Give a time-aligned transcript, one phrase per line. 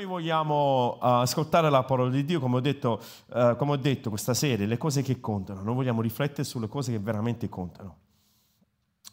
[0.00, 3.02] Noi vogliamo uh, ascoltare la parola di Dio, come ho, detto,
[3.34, 5.60] uh, come ho detto questa sera, le cose che contano.
[5.60, 7.96] Noi vogliamo riflettere sulle cose che veramente contano.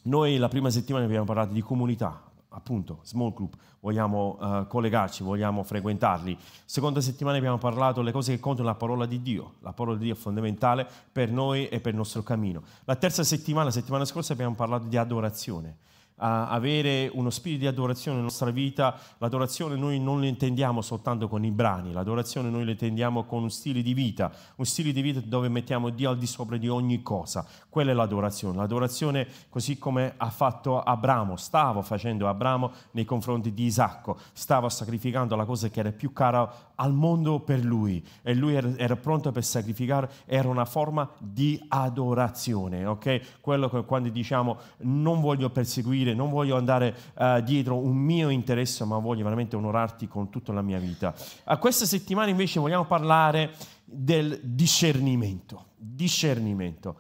[0.04, 5.62] Noi la prima settimana abbiamo parlato di comunità, appunto, small group, vogliamo uh, collegarci, vogliamo
[5.63, 6.38] frequentarli.
[6.63, 9.55] Seconda settimana abbiamo parlato delle cose che contano la parola di Dio.
[9.60, 12.62] La parola di Dio è fondamentale per noi e per il nostro cammino.
[12.85, 15.80] La terza settimana, la settimana scorsa, abbiamo parlato di adorazione
[16.17, 21.43] avere uno spirito di adorazione nella nostra vita, l'adorazione noi non la intendiamo soltanto con
[21.43, 25.20] i brani, l'adorazione noi la intendiamo con un stile di vita, un stile di vita
[25.20, 27.45] dove mettiamo Dio al di sopra di ogni cosa.
[27.70, 28.57] Quella è l'adorazione.
[28.57, 35.35] L'adorazione così come ha fatto Abramo, stava facendo Abramo nei confronti di Isacco, stava sacrificando
[35.35, 39.43] la cosa che era più cara al mondo per lui e lui era, pronto per
[39.43, 43.40] sacrificare, era una forma di adorazione, ok?
[43.41, 48.30] Quello che quando diciamo non voglio perseguire dire non voglio andare uh, dietro un mio
[48.30, 51.14] interesse, ma voglio veramente onorarti con tutta la mia vita.
[51.46, 53.52] A questa settimana invece vogliamo parlare
[53.84, 55.66] del discernimento.
[55.76, 56.99] Discernimento.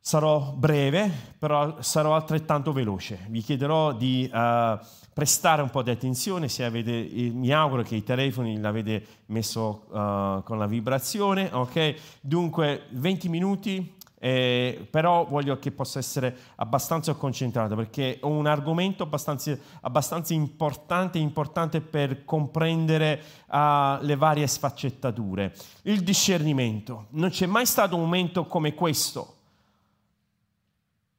[0.00, 3.26] Sarò breve, però sarò altrettanto veloce.
[3.28, 4.78] Vi chiederò di uh,
[5.14, 10.58] prestare un po' di attenzione, avete, mi auguro che i telefoni l'avete messo uh, con
[10.58, 11.94] la vibrazione, ok?
[12.20, 13.93] Dunque 20 minuti
[14.24, 21.18] eh, però voglio che possa essere abbastanza concentrato perché ho un argomento abbastanza, abbastanza importante,
[21.18, 25.54] importante per comprendere uh, le varie sfaccettature.
[25.82, 27.08] Il discernimento.
[27.10, 29.34] Non c'è mai stato un momento come questo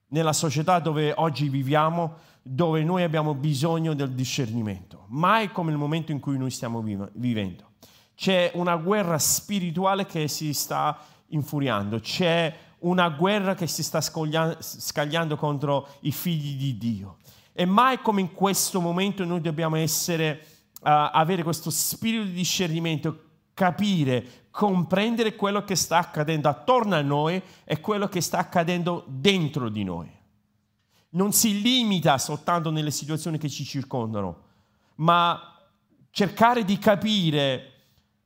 [0.07, 5.03] nella società dove oggi viviamo, dove noi abbiamo bisogno del discernimento.
[5.09, 6.83] Mai come il momento in cui noi stiamo
[7.13, 7.73] vivendo.
[8.15, 15.35] C'è una guerra spirituale che si sta infuriando, c'è una guerra che si sta scagliando
[15.37, 17.17] contro i figli di Dio.
[17.51, 23.23] E mai come in questo momento noi dobbiamo essere, uh, avere questo spirito di discernimento,
[23.53, 29.69] capire, comprendere quello che sta accadendo attorno a noi e quello che sta accadendo dentro
[29.69, 30.11] di noi.
[31.11, 34.43] Non si limita soltanto nelle situazioni che ci circondano,
[34.95, 35.57] ma
[36.11, 37.71] cercare di capire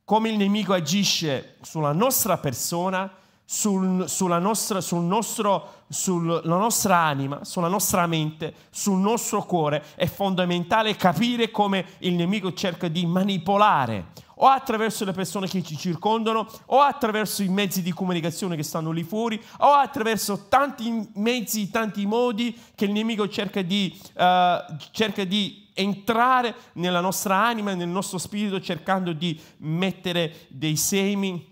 [0.04, 3.18] come il nemico agisce sulla nostra persona
[3.52, 10.06] sul, sulla, nostra, sul nostro, sulla nostra anima, sulla nostra mente, sul nostro cuore, è
[10.06, 16.46] fondamentale capire come il nemico cerca di manipolare o attraverso le persone che ci circondano,
[16.66, 22.06] o attraverso i mezzi di comunicazione che stanno lì fuori, o attraverso tanti mezzi, tanti
[22.06, 28.16] modi che il nemico cerca di, uh, cerca di entrare nella nostra anima, nel nostro
[28.16, 31.49] spirito, cercando di mettere dei semi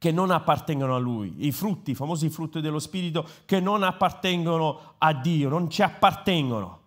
[0.00, 4.94] che non appartengono a Lui, i frutti, i famosi frutti dello Spirito che non appartengono
[4.96, 6.79] a Dio, non ci appartengono.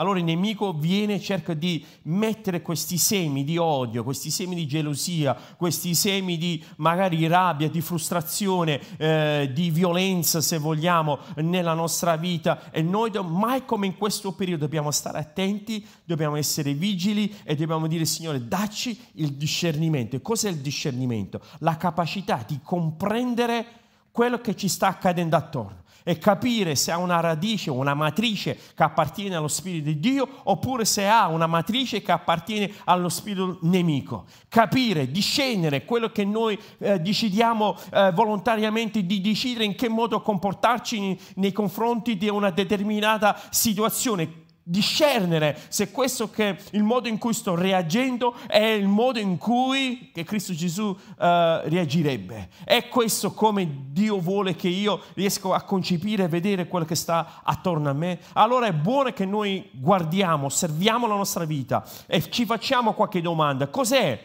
[0.00, 4.66] Allora il nemico viene e cerca di mettere questi semi di odio, questi semi di
[4.66, 12.16] gelosia, questi semi di magari rabbia, di frustrazione, eh, di violenza se vogliamo nella nostra
[12.16, 17.54] vita e noi mai come in questo periodo dobbiamo stare attenti, dobbiamo essere vigili e
[17.54, 20.16] dobbiamo dire Signore dacci il discernimento.
[20.16, 21.42] E cos'è il discernimento?
[21.58, 23.66] La capacità di comprendere
[24.10, 28.82] quello che ci sta accadendo attorno e capire se ha una radice, una matrice che
[28.82, 34.24] appartiene allo Spirito di Dio oppure se ha una matrice che appartiene allo Spirito nemico.
[34.48, 41.18] Capire, discernere quello che noi eh, decidiamo eh, volontariamente di decidere in che modo comportarci
[41.36, 47.56] nei confronti di una determinata situazione discernere se questo che il modo in cui sto
[47.56, 52.50] reagendo è il modo in cui Cristo Gesù uh, reagirebbe.
[52.64, 57.40] È questo come Dio vuole che io riesco a concepire e vedere quello che sta
[57.42, 58.20] attorno a me?
[58.34, 63.66] Allora è buono che noi guardiamo, osserviamo la nostra vita e ci facciamo qualche domanda.
[63.66, 64.22] Cos'è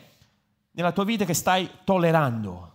[0.71, 2.74] nella tua vita che stai tollerando?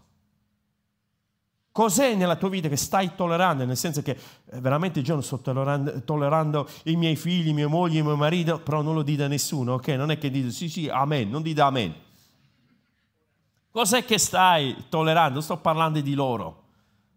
[1.80, 3.64] Cos'è nella tua vita che stai tollerando?
[3.64, 8.02] Nel senso che eh, veramente io non sto tollerando, tollerando, i miei figli, mia moglie,
[8.02, 9.88] mio marito, però non lo dite a nessuno, ok?
[9.88, 11.94] Non è che dite sì, sì, amen, non dite amen.
[13.70, 15.40] Cos'è che stai tollerando?
[15.40, 16.64] Sto parlando di loro,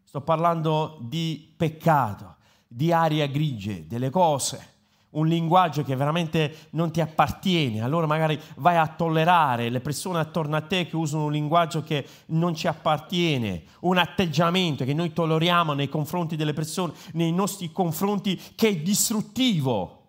[0.05, 4.72] sto parlando di peccato, di aria grigie, delle cose.
[5.13, 10.55] Un linguaggio che veramente non ti appartiene, allora magari vai a tollerare le persone attorno
[10.55, 15.73] a te che usano un linguaggio che non ci appartiene, un atteggiamento che noi tolleriamo
[15.73, 19.99] nei confronti delle persone, nei nostri confronti che è distruttivo.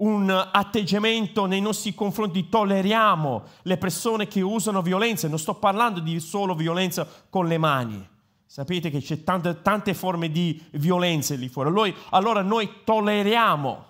[0.00, 6.18] Un atteggiamento nei nostri confronti, tolleriamo le persone che usano violenza, non sto parlando di
[6.20, 8.08] solo violenza con le mani
[8.60, 11.70] Sapete che c'è tante, tante forme di violenza lì fuori.
[11.70, 13.86] Allora, allora noi tolleriamo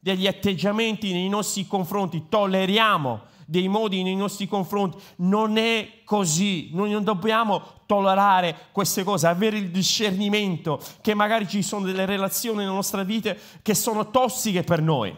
[0.00, 5.00] degli atteggiamenti nei nostri confronti, tolleriamo dei modi nei nostri confronti.
[5.18, 11.62] Non è così, noi non dobbiamo tollerare queste cose, avere il discernimento che magari ci
[11.62, 15.14] sono delle relazioni nella nostra vita che sono tossiche per noi.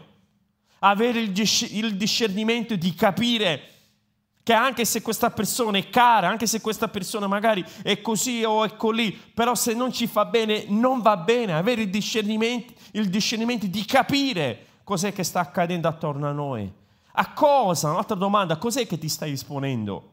[0.83, 3.63] Avere il, discernimento di capire
[4.43, 8.63] che anche se questa persona è cara, anche se questa persona magari è così o
[8.63, 13.09] è colì, però se non ci fa bene, non va bene, avere il discernimento, il
[13.09, 16.71] discernimento di capire cos'è che sta accadendo attorno a noi.
[17.13, 17.91] A cosa?
[17.91, 20.09] Un'altra domanda, cos'è che ti stai esponendo?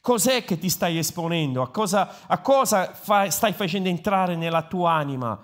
[0.00, 1.62] Cos'è che ti stai esponendo?
[1.62, 5.38] A cosa, a cosa fa, stai facendo entrare nella tua anima?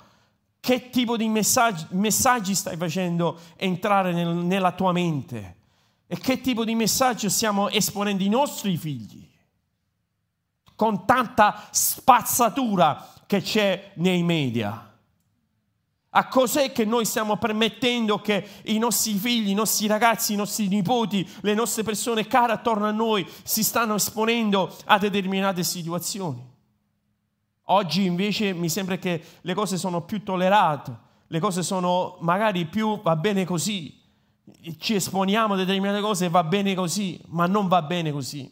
[0.58, 5.56] Che tipo di messaggi, messaggi stai facendo entrare nel, nella tua mente?
[6.12, 9.26] E che tipo di messaggio stiamo esponendo i nostri figli?
[10.76, 14.94] Con tanta spazzatura che c'è nei media.
[16.10, 20.68] A cos'è che noi stiamo permettendo che i nostri figli, i nostri ragazzi, i nostri
[20.68, 26.46] nipoti, le nostre persone care attorno a noi si stanno esponendo a determinate situazioni?
[27.62, 30.94] Oggi invece mi sembra che le cose sono più tollerate,
[31.26, 34.00] le cose sono magari più va bene così
[34.78, 38.50] ci esponiamo a determinate cose e va bene così, ma non va bene così.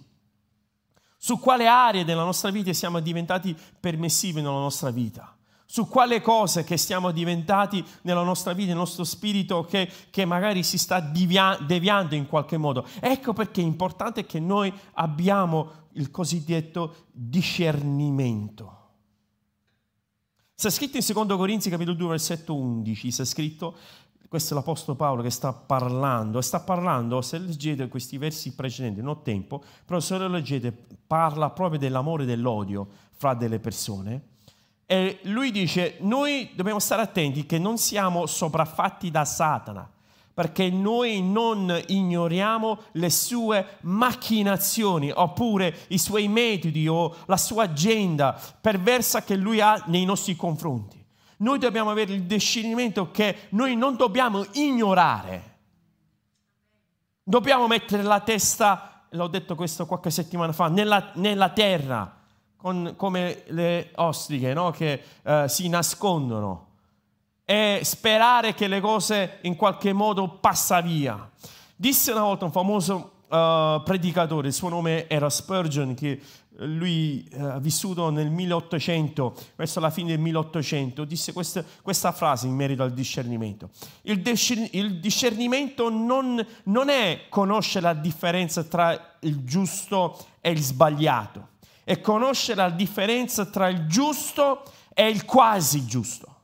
[1.16, 5.36] Su quale aree della nostra vita siamo diventati permissivi nella nostra vita?
[5.66, 10.62] Su quale cose che siamo diventati nella nostra vita, nel nostro spirito, che, che magari
[10.62, 12.86] si sta divia- deviando in qualche modo.
[13.00, 18.78] Ecco perché è importante che noi abbiamo il cosiddetto discernimento.
[20.60, 23.76] Sta scritto in 2 Corinzi capitolo 2 versetto 11, sta scritto
[24.30, 29.16] questo è l'Apostolo Paolo che sta parlando, sta parlando, se leggete questi versi precedenti, non
[29.16, 30.72] ho tempo, però se lo leggete
[31.04, 32.86] parla proprio dell'amore e dell'odio
[33.16, 34.22] fra delle persone.
[34.86, 39.90] E lui dice, noi dobbiamo stare attenti che non siamo sopraffatti da Satana,
[40.32, 48.40] perché noi non ignoriamo le sue macchinazioni oppure i suoi metodi o la sua agenda
[48.60, 50.99] perversa che lui ha nei nostri confronti
[51.40, 55.48] noi dobbiamo avere il discernimento che noi non dobbiamo ignorare.
[57.22, 62.18] Dobbiamo mettere la testa, l'ho detto questo qualche settimana fa, nella, nella terra,
[62.56, 64.70] con, come le ostriche no?
[64.70, 66.66] che uh, si nascondono
[67.44, 71.28] e sperare che le cose in qualche modo passa via.
[71.74, 76.20] Disse una volta un famoso uh, predicatore, il suo nome era Spurgeon, che
[76.66, 82.46] lui eh, ha vissuto nel 1800, verso la fine del 1800, disse questa, questa frase
[82.46, 83.70] in merito al discernimento.
[84.02, 84.22] Il,
[84.72, 91.48] il discernimento non, non è conoscere la differenza tra il giusto e il sbagliato,
[91.84, 94.62] è conoscere la differenza tra il giusto
[94.92, 96.36] e il quasi giusto.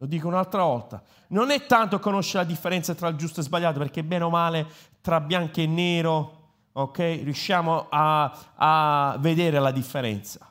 [0.00, 1.02] Lo dico un'altra volta.
[1.30, 4.30] Non è tanto conoscere la differenza tra il giusto e il sbagliato, perché bene o
[4.30, 4.66] male
[5.00, 6.37] tra bianco e nero
[6.82, 6.98] ok?
[7.22, 10.48] Riusciamo a, a vedere la differenza.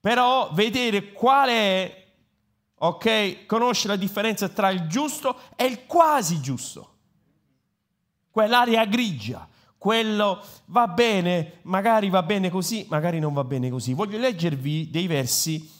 [0.00, 2.06] Però vedere qual è,
[2.76, 3.46] ok?
[3.46, 6.92] Conoscere la differenza tra il giusto e il quasi giusto.
[8.30, 9.46] Quell'area grigia,
[9.78, 13.92] quello va bene, magari va bene così, magari non va bene così.
[13.92, 15.70] Voglio leggervi dei versi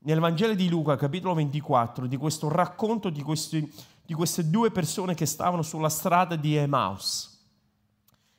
[0.00, 3.70] nel Vangelo di Luca, capitolo 24, di questo racconto di, questi,
[4.06, 7.37] di queste due persone che stavano sulla strada di Emmaus.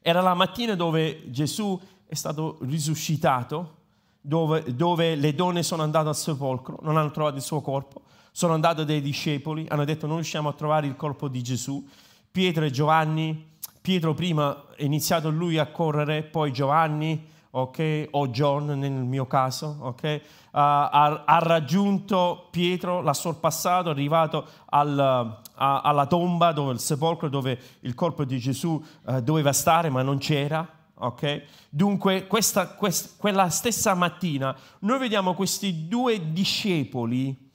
[0.02, 3.76] Era la mattina dove Gesù è stato risuscitato,
[4.22, 8.02] dove, dove, le donne sono andate al sepolcro, non hanno trovato il suo corpo,
[8.32, 11.86] sono andate dai discepoli, hanno detto non riusciamo a trovare il corpo di Gesù.
[12.32, 13.48] Pietro e Giovanni,
[13.82, 19.78] Pietro prima è iniziato lui a correre, poi Giovanni, ok, o John nel mio caso,
[19.80, 20.90] ok, ha,
[21.26, 27.60] ha, raggiunto Pietro, l'ha sorpassato, è arrivato al, a, alla tomba, dove, il sepolcro dove
[27.82, 30.68] il corpo di Gesù eh, doveva stare, ma non c'era.
[30.96, 31.44] Okay?
[31.70, 37.48] Dunque, questa, questa, quella stessa mattina noi vediamo questi due discepoli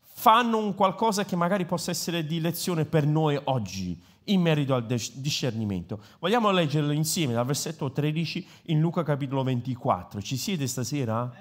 [0.00, 4.84] fanno un qualcosa che magari possa essere di lezione per noi oggi in merito al
[4.84, 6.02] discernimento.
[6.18, 10.20] Vogliamo leggerlo insieme dal versetto 13 in Luca capitolo 24.
[10.20, 11.32] Ci siete stasera?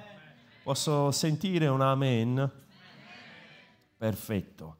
[0.64, 2.52] Posso sentire un amen?
[3.98, 4.78] Perfetto.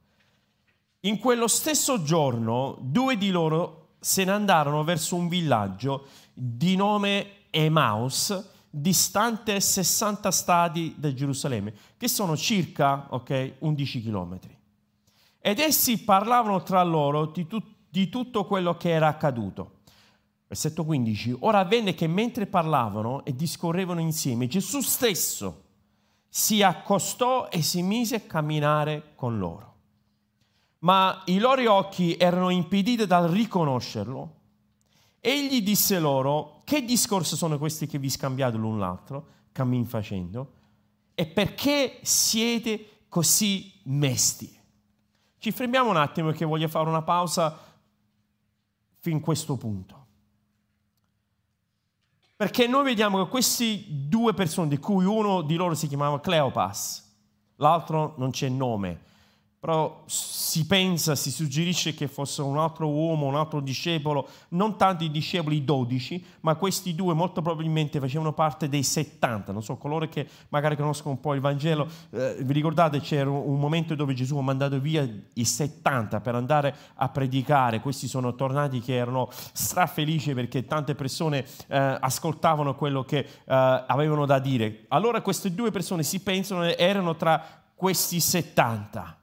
[1.02, 7.46] In quello stesso giorno due di loro se ne andarono verso un villaggio di nome
[7.50, 14.56] Emaus, distante 60 stadi da Gerusalemme, che sono circa okay, 11 chilometri.
[15.38, 19.82] Ed essi parlavano tra loro di, tu- di tutto quello che era accaduto.
[20.48, 21.36] Versetto 15.
[21.40, 25.62] Ora avvenne che mentre parlavano e discorrevano insieme, Gesù stesso
[26.28, 29.76] si accostò e si mise a camminare con loro.
[30.80, 34.34] Ma i loro occhi erano impediti dal riconoscerlo.
[35.20, 40.52] Egli disse loro, che discorsi sono questi che vi scambiate l'un l'altro, cammin facendo?
[41.14, 44.56] E perché siete così mesti?
[45.38, 47.58] Ci fermiamo un attimo perché voglio fare una pausa
[49.00, 50.06] fin questo punto.
[52.36, 57.16] Perché noi vediamo che queste due persone, di cui uno di loro si chiamava Cleopas,
[57.56, 59.06] l'altro non c'è nome,
[59.60, 65.02] però si pensa, si suggerisce che fosse un altro uomo, un altro discepolo, non tanto
[65.02, 70.08] i discepoli dodici, ma questi due molto probabilmente facevano parte dei 70, non so, coloro
[70.08, 74.38] che magari conoscono un po' il Vangelo, eh, vi ricordate c'era un momento dove Gesù
[74.38, 80.34] ha mandato via i 70 per andare a predicare, questi sono tornati che erano strafelici
[80.34, 84.84] perché tante persone eh, ascoltavano quello che eh, avevano da dire.
[84.88, 89.16] Allora queste due persone si pensano erano tra questi 70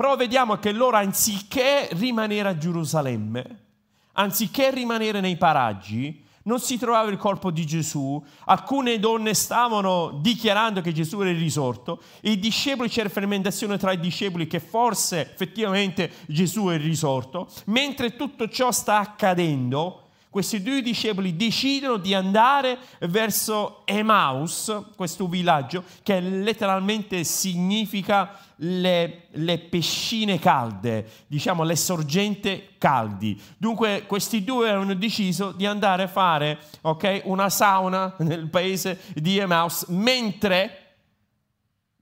[0.00, 3.64] però vediamo che loro anziché rimanere a Gerusalemme,
[4.12, 10.80] anziché rimanere nei paraggi, non si trovava il corpo di Gesù, alcune donne stavano dichiarando
[10.80, 16.10] che Gesù era il risorto, i discepoli c'era fermentazione tra i discepoli che forse effettivamente
[16.28, 19.99] Gesù è il risorto, mentre tutto ciò sta accadendo,
[20.30, 29.58] questi due discepoli decidono di andare verso Emaus, questo villaggio che letteralmente significa le, le
[29.58, 33.40] piscine calde, diciamo le sorgenti caldi.
[33.56, 39.38] Dunque questi due hanno deciso di andare a fare okay, una sauna nel paese di
[39.38, 40.84] Emaus mentre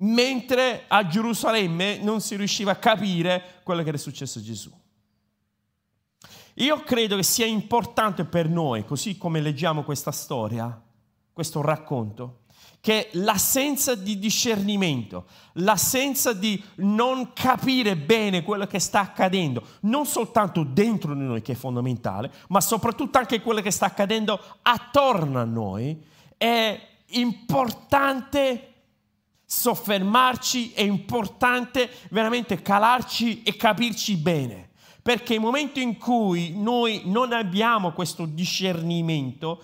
[0.00, 4.77] mentre a Gerusalemme non si riusciva a capire quello che era successo a Gesù.
[6.58, 10.80] Io credo che sia importante per noi, così come leggiamo questa storia,
[11.32, 12.40] questo racconto,
[12.80, 20.64] che l'assenza di discernimento, l'assenza di non capire bene quello che sta accadendo, non soltanto
[20.64, 25.44] dentro di noi che è fondamentale, ma soprattutto anche quello che sta accadendo attorno a
[25.44, 26.02] noi,
[26.36, 28.72] è importante
[29.44, 34.67] soffermarci, è importante veramente calarci e capirci bene.
[35.08, 39.62] Perché il momento in cui noi non abbiamo questo discernimento,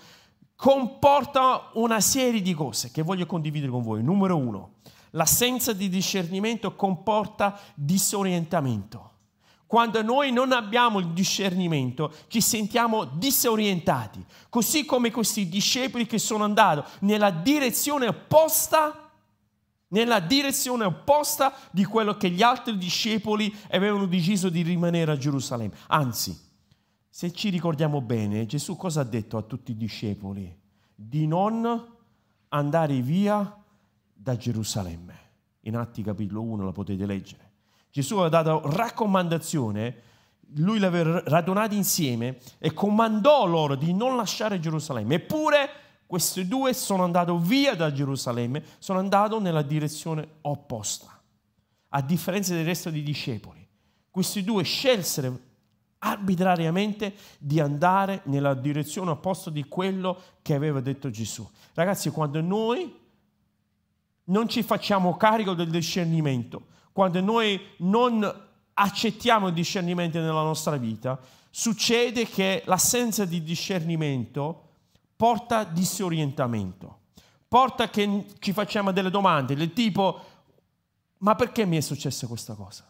[0.55, 4.01] comporta una serie di cose che voglio condividere con voi.
[4.01, 4.77] Numero uno,
[5.11, 9.11] l'assenza di discernimento comporta disorientamento.
[9.67, 16.43] Quando noi non abbiamo il discernimento, ci sentiamo disorientati, così come questi discepoli che sono
[16.43, 19.04] andati nella direzione opposta
[19.95, 25.73] nella direzione opposta di quello che gli altri discepoli avevano deciso di rimanere a Gerusalemme.
[25.87, 26.37] Anzi,
[27.09, 30.53] se ci ricordiamo bene, Gesù cosa ha detto a tutti i discepoli?
[30.93, 31.93] Di non
[32.49, 33.57] andare via
[34.13, 35.19] da Gerusalemme.
[35.61, 37.51] In Atti capitolo 1 la potete leggere.
[37.89, 40.01] Gesù aveva dato raccomandazione,
[40.57, 45.15] lui li aveva radunati insieme e comandò loro di non lasciare Gerusalemme.
[45.15, 45.69] Eppure
[46.07, 51.19] questi due sono andati via da Gerusalemme, sono andati nella direzione opposta.
[51.89, 53.67] A differenza del resto dei discepoli,
[54.11, 55.39] questi due scelsero
[55.99, 61.49] arbitrariamente di andare nella direzione opposta di quello che aveva detto Gesù.
[61.73, 63.03] Ragazzi, quando noi
[64.25, 68.43] non ci facciamo carico del discernimento, quando noi non
[68.73, 71.19] accettiamo il discernimento nella nostra vita,
[71.49, 74.64] succede che l'assenza di discernimento
[75.15, 76.99] porta disorientamento,
[77.47, 80.33] porta che ci facciamo delle domande del tipo
[81.19, 82.85] ma perché mi è successa questa cosa?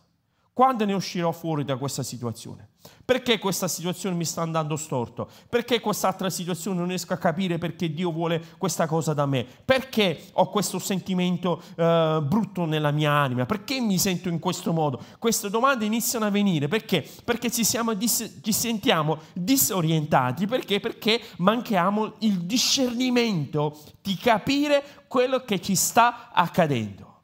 [0.51, 2.69] Quando ne uscirò fuori da questa situazione?
[3.03, 5.29] Perché questa situazione mi sta andando storto?
[5.47, 9.45] Perché quest'altra situazione non riesco a capire perché Dio vuole questa cosa da me?
[9.63, 13.45] Perché ho questo sentimento uh, brutto nella mia anima?
[13.45, 15.01] Perché mi sento in questo modo?
[15.19, 17.07] Queste domande iniziano a venire perché?
[17.23, 17.63] Perché ci,
[17.97, 20.47] dis- ci sentiamo disorientati.
[20.47, 20.79] Perché?
[20.79, 27.21] Perché manchiamo il discernimento di capire quello che ci sta accadendo.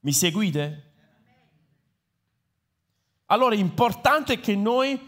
[0.00, 0.85] Mi seguite?
[3.26, 4.98] Allora è importante che noi,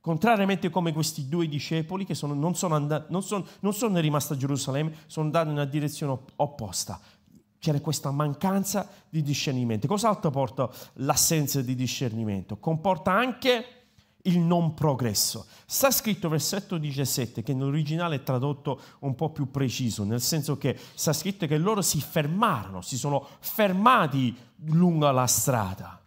[0.00, 4.34] contrariamente come questi due discepoli che sono, non, sono andati, non, sono, non sono rimasti
[4.34, 7.00] a Gerusalemme, sono andati in una direzione opposta.
[7.58, 9.88] c'era questa mancanza di discernimento.
[9.88, 12.58] Cos'altro porta l'assenza di discernimento?
[12.58, 13.64] Comporta anche
[14.24, 15.46] il non progresso.
[15.66, 20.78] Sta scritto versetto 17 che nell'originale è tradotto un po' più preciso, nel senso che
[20.94, 25.99] sta scritto che loro si fermarono, si sono fermati lungo la strada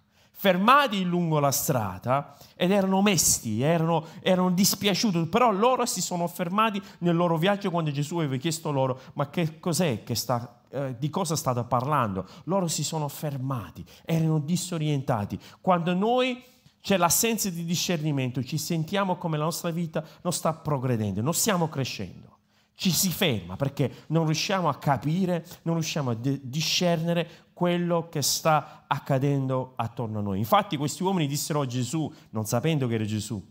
[0.44, 6.82] fermati lungo la strada ed erano mesti, erano, erano, dispiaciuti, però loro si sono fermati
[6.98, 11.10] nel loro viaggio quando Gesù aveva chiesto loro ma che cos'è che sta, eh, di
[11.10, 12.28] cosa state parlando?
[12.44, 15.40] Loro si sono fermati, erano disorientati.
[15.62, 16.44] Quando noi
[16.82, 21.70] c'è l'assenza di discernimento, ci sentiamo come la nostra vita non sta progredendo, non stiamo
[21.70, 22.32] crescendo
[22.76, 28.86] ci si ferma perché non riusciamo a capire, non riusciamo a discernere quello che sta
[28.88, 30.40] accadendo attorno a noi.
[30.40, 33.42] Infatti questi uomini dissero a Gesù, non sapendo che era Gesù,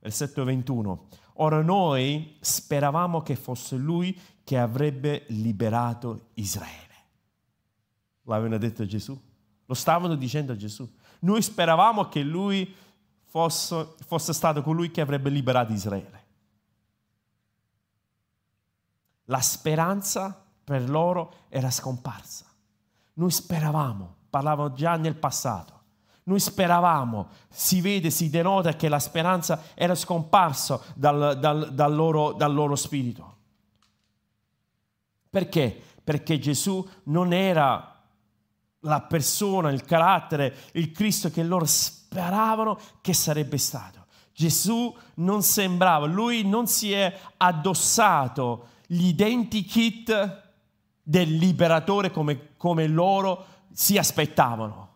[0.00, 6.84] versetto 21, ora noi speravamo che fosse lui che avrebbe liberato Israele.
[8.24, 9.18] L'avevano detto a Gesù,
[9.64, 10.88] lo stavano dicendo a Gesù.
[11.20, 12.74] Noi speravamo che lui
[13.24, 16.24] fosse, fosse stato colui che avrebbe liberato Israele.
[19.24, 22.44] La speranza per loro era scomparsa.
[23.18, 25.74] Noi speravamo, parlavo già nel passato,
[26.24, 32.32] noi speravamo, si vede, si denota che la speranza era scomparsa dal, dal, dal, loro,
[32.32, 33.36] dal loro spirito.
[35.30, 35.80] Perché?
[36.02, 38.02] Perché Gesù non era
[38.80, 44.06] la persona, il carattere, il Cristo che loro speravano che sarebbe stato.
[44.32, 50.42] Gesù non sembrava, lui non si è addossato gli identikit
[51.02, 54.94] del liberatore come, come loro si aspettavano.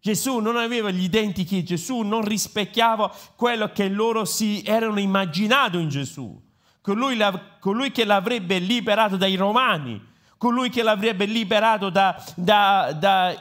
[0.00, 5.90] Gesù non aveva gli identikit, Gesù non rispecchiava quello che loro si erano immaginato in
[5.90, 6.40] Gesù,
[6.80, 7.18] colui,
[7.60, 10.08] colui che l'avrebbe liberato dai romani,
[10.40, 13.38] colui che l'avrebbe liberato dai da, da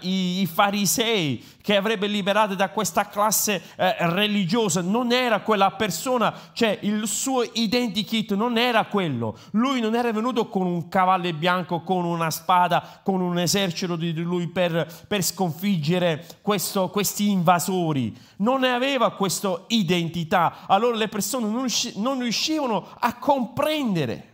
[0.51, 7.07] farisei, che avrebbe liberato da questa classe eh, religiosa, non era quella persona, cioè il
[7.07, 9.37] suo identikit non era quello.
[9.51, 14.11] Lui non era venuto con un cavallo bianco, con una spada, con un esercito di
[14.15, 18.13] lui per, per sconfiggere questo, questi invasori.
[18.39, 20.65] Non aveva questa identità.
[20.67, 24.28] Allora le persone non, non riuscivano a comprendere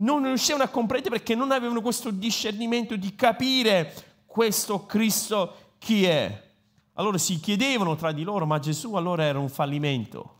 [0.00, 6.48] non riuscivano a comprendere perché non avevano questo discernimento di capire questo Cristo chi è.
[6.94, 10.38] Allora si chiedevano tra di loro, ma Gesù allora era un fallimento.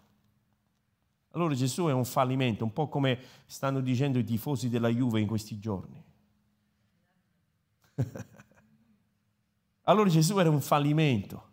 [1.32, 5.26] Allora Gesù è un fallimento, un po' come stanno dicendo i tifosi della Juve in
[5.26, 6.02] questi giorni.
[9.82, 11.48] allora Gesù era un fallimento.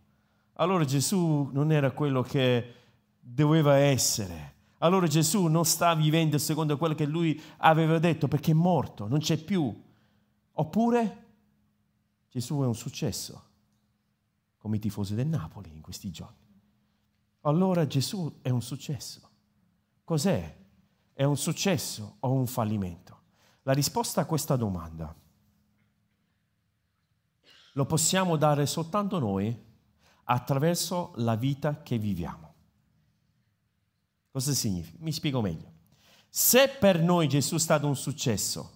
[0.53, 2.73] Allora Gesù non era quello che
[3.19, 4.55] doveva essere.
[4.79, 9.19] Allora Gesù non sta vivendo secondo quello che lui aveva detto perché è morto, non
[9.19, 9.83] c'è più.
[10.51, 11.25] Oppure
[12.29, 13.43] Gesù è un successo,
[14.57, 16.45] come i tifosi del Napoli in questi giorni.
[17.41, 19.29] Allora Gesù è un successo.
[20.03, 20.55] Cos'è?
[21.13, 23.21] È un successo o un fallimento?
[23.63, 25.15] La risposta a questa domanda
[27.73, 29.65] lo possiamo dare soltanto noi
[30.23, 32.46] attraverso la vita che viviamo.
[34.37, 34.95] Cosa significa?
[34.99, 35.71] Mi spiego meglio.
[36.29, 38.71] Se per noi Gesù è stato un successo,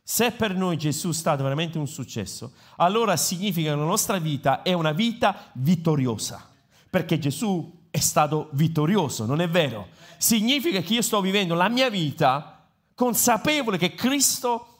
[0.00, 4.62] se per noi Gesù è stato veramente un successo, allora significa che la nostra vita
[4.62, 6.48] è una vita vittoriosa,
[6.88, 9.88] perché Gesù è stato vittorioso, non è vero?
[10.18, 14.71] Significa che io sto vivendo la mia vita consapevole che Cristo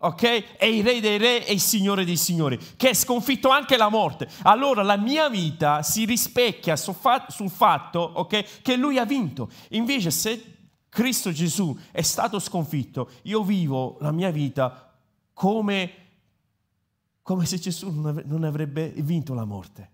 [0.00, 0.56] ok?
[0.56, 3.88] È il re dei re e il signore dei signori, che ha sconfitto anche la
[3.88, 4.28] morte.
[4.42, 6.94] Allora la mia vita si rispecchia sul
[7.50, 8.62] fatto, ok?
[8.62, 9.50] Che lui ha vinto.
[9.70, 10.56] Invece se
[10.88, 14.92] Cristo Gesù è stato sconfitto, io vivo la mia vita
[15.32, 15.92] come,
[17.22, 19.90] come se Gesù non avrebbe vinto la morte.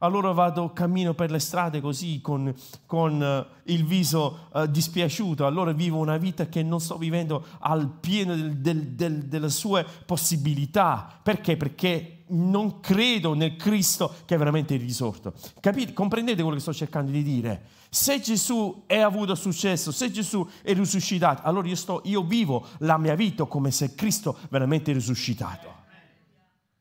[0.00, 2.54] Allora vado, cammino per le strade così con,
[2.86, 7.88] con uh, il viso uh, dispiaciuto, allora vivo una vita che non sto vivendo al
[7.88, 11.20] pieno del, del, del, delle sue possibilità.
[11.22, 11.56] Perché?
[11.56, 15.32] Perché non credo nel Cristo che è veramente risorto.
[15.60, 15.92] Capite?
[15.92, 17.66] Comprendete quello che sto cercando di dire?
[17.88, 22.98] Se Gesù è avuto successo, se Gesù è risuscitato, allora io, sto, io vivo la
[22.98, 25.74] mia vita come se Cristo veramente è risuscitato.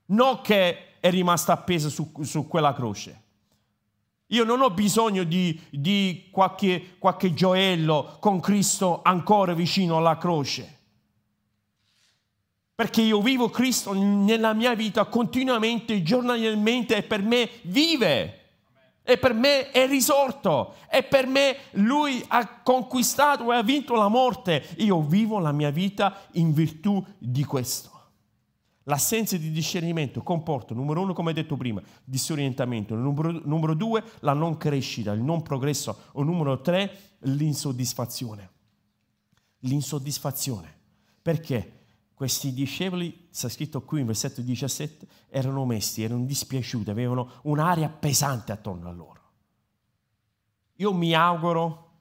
[0.08, 3.24] Non che è rimasta appesa su, su quella croce.
[4.28, 10.76] Io non ho bisogno di, di qualche, qualche gioiello con Cristo ancora vicino alla croce.
[12.76, 18.42] Perché io vivo Cristo nella mia vita continuamente, giornalmente e per me vive.
[19.02, 20.76] E per me è risorto.
[20.92, 24.76] E per me lui ha conquistato e ha vinto la morte.
[24.78, 27.97] Io vivo la mia vita in virtù di questo.
[28.88, 34.56] L'assenza di discernimento comporta, numero uno, come detto prima, disorientamento, numero, numero due, la non
[34.56, 38.50] crescita, il non progresso, o numero tre, l'insoddisfazione.
[39.60, 40.74] L'insoddisfazione.
[41.22, 41.74] Perché?
[42.14, 48.54] Questi discepoli, sta scritto qui in versetto 17, erano mesti, erano dispiaciuti, avevano un'aria pesante
[48.54, 49.22] attorno a loro.
[50.76, 51.92] Io mi auguro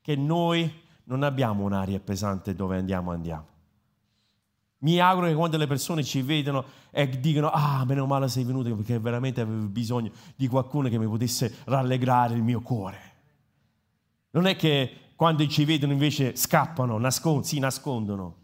[0.00, 0.72] che noi
[1.04, 3.48] non abbiamo un'aria pesante dove andiamo, andiamo.
[4.80, 8.74] Mi auguro che quando le persone ci vedono e dicono, ah, meno male sei venuto
[8.74, 12.98] perché veramente avevo bisogno di qualcuno che mi potesse rallegrare il mio cuore.
[14.30, 18.36] Non è che quando ci vedono invece scappano, nascond- si nascondono.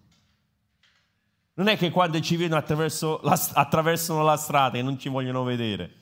[1.55, 2.62] Non è che quando ci vedono
[3.22, 5.94] la, attraversano la strada e non ci vogliono vedere,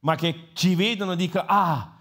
[0.00, 1.96] ma che ci vedono e dicono, ah,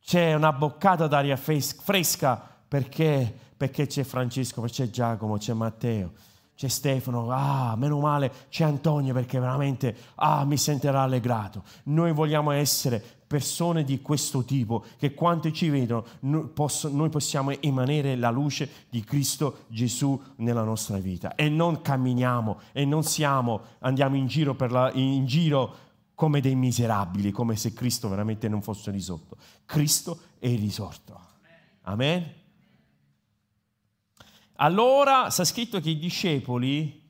[0.00, 6.12] c'è una boccata d'aria fresca perché perché c'è Francesco, c'è Giacomo, c'è Matteo,
[6.56, 11.62] c'è Stefano, ah, meno male, c'è Antonio perché veramente, ah, mi sento rallegrato.
[11.84, 18.30] Noi vogliamo essere persone di questo tipo, che quando ci vedono noi, possiamo emanere la
[18.30, 24.26] luce di Cristo Gesù nella nostra vita e non camminiamo e non siamo, andiamo in
[24.26, 25.76] giro, la, in giro
[26.14, 29.36] come dei miserabili, come se Cristo veramente non fosse risorto.
[29.64, 31.18] Cristo è risorto.
[31.82, 32.42] Amen.
[34.56, 37.02] Allora sta scritto che i discepoli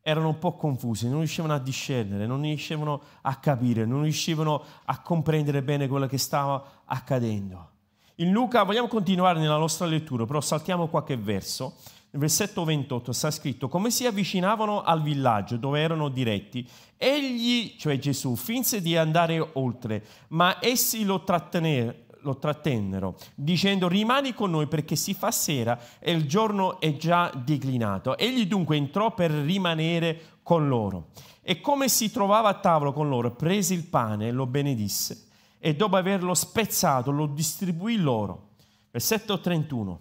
[0.00, 5.00] erano un po' confusi, non riuscivano a discernere, non riuscivano a capire, non riuscivano a
[5.00, 7.70] comprendere bene quello che stava accadendo.
[8.16, 11.76] In Luca, vogliamo continuare nella nostra lettura, però saltiamo qualche verso.
[12.10, 17.98] Nel versetto 28 sta scritto, come si avvicinavano al villaggio dove erano diretti, egli, cioè
[17.98, 24.66] Gesù, finse di andare oltre, ma essi lo trattennero lo trattennero, dicendo rimani con noi
[24.66, 28.16] perché si fa sera e il giorno è già declinato.
[28.16, 31.10] Egli dunque entrò per rimanere con loro.
[31.42, 35.76] E come si trovava a tavola con loro, prese il pane e lo benedisse e
[35.76, 38.52] dopo averlo spezzato lo distribuì loro.
[38.90, 40.00] Versetto 31.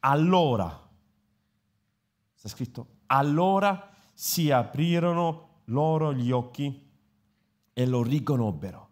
[0.00, 0.88] Allora,
[2.34, 6.90] sta scritto, allora si aprirono loro gli occhi
[7.72, 8.83] e lo riconobbero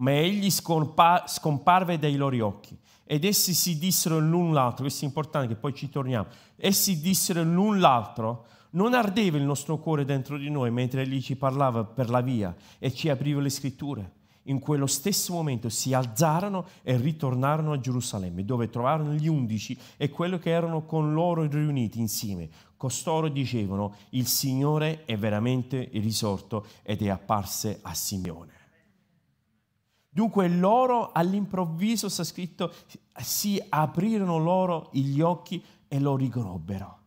[0.00, 2.76] ma egli scompa- scomparve dai loro occhi.
[3.04, 7.42] Ed essi si dissero l'un l'altro, questo è importante che poi ci torniamo, essi dissero
[7.42, 12.08] l'un l'altro, non ardeva il nostro cuore dentro di noi mentre egli ci parlava per
[12.08, 14.12] la via e ci apriva le scritture.
[14.44, 20.08] In quello stesso momento si alzarono e ritornarono a Gerusalemme, dove trovarono gli undici e
[20.08, 22.48] quelli che erano con loro riuniti insieme.
[22.76, 28.59] Costoro dicevano, il Signore è veramente risorto ed è apparse a Simeone.
[30.12, 32.72] Dunque loro all'improvviso, sta scritto,
[33.16, 36.98] si aprirono loro gli occhi e lo riconobbero.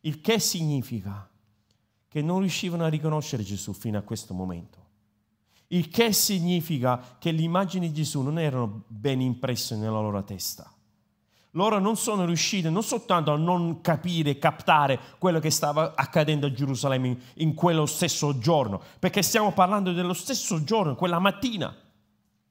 [0.00, 1.28] Il che significa
[2.08, 4.82] che non riuscivano a riconoscere Gesù fino a questo momento.
[5.68, 10.70] Il che significa che le immagini di Gesù non erano ben impresse nella loro testa.
[11.52, 16.52] Loro non sono riusciti non soltanto a non capire, captare quello che stava accadendo a
[16.52, 21.74] Gerusalemme in quello stesso giorno, perché stiamo parlando dello stesso giorno, quella mattina.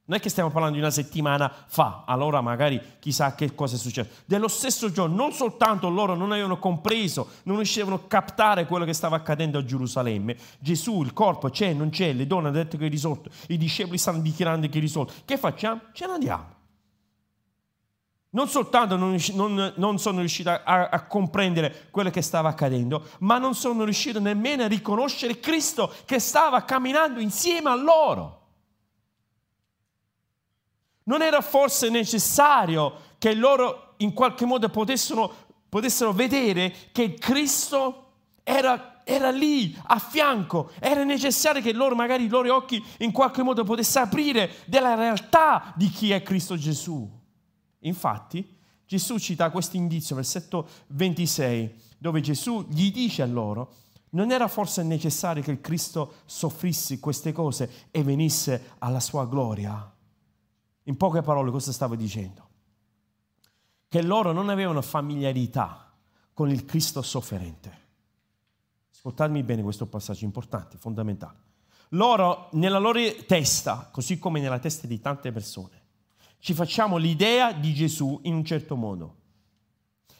[0.06, 3.80] Non è che stiamo parlando di una settimana fa, allora magari chissà che cosa è
[3.80, 4.10] successo.
[4.26, 8.92] Dello stesso giorno, non soltanto loro non avevano compreso, non riuscivano a captare quello che
[8.92, 10.36] stava accadendo a Gerusalemme.
[10.60, 13.98] Gesù, il corpo c'è, non c'è, le donne hanno detto che è risolto, i discepoli
[13.98, 15.14] stanno dichiarando che è risolto.
[15.24, 15.80] Che facciamo?
[15.94, 16.62] Ce ne andiamo.
[18.32, 23.38] Non soltanto non, non, non sono riusciti a, a, comprendere quello che stava accadendo, ma
[23.38, 28.43] non sono riusciti nemmeno a riconoscere Cristo che stava camminando insieme a loro.
[31.06, 35.34] Non era forse necessario che loro in qualche modo potessero,
[35.70, 38.12] potessero vedere che Cristo
[38.44, 43.44] era, era, lì a fianco, era necessario che loro magari i loro occhi in qualche
[43.44, 47.10] modo potessero aprire della realtà di chi è Cristo Gesù.
[47.80, 53.74] Infatti Gesù cita questo indizio, versetto 26, dove Gesù gli dice a loro,
[54.12, 59.93] non era forse necessario che Cristo soffrisse queste cose e venisse alla sua gloria?
[60.84, 62.50] In poche parole cosa stavo dicendo?
[63.88, 65.92] Che loro non avevano familiarità
[66.34, 67.82] con il Cristo sofferente.
[68.94, 71.42] Ascoltatemi bene questo passaggio importante, fondamentale.
[71.90, 75.82] Loro, nella loro testa, così come nella testa di tante persone,
[76.40, 79.16] ci facciamo l'idea di Gesù in un certo modo.